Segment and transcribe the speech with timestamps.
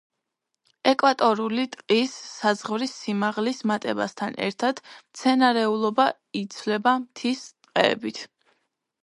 [0.91, 6.09] ეკვატორული ტყის საზღვრის სიმაღლის მატებასთან ერთად მცენარეულობა
[6.43, 8.27] იცვლება მთის ტყეებით.